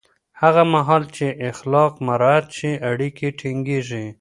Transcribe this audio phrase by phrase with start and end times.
[0.41, 4.05] هغه مهال چې اخلاق مراعت شي، اړیکې ټینګېږي.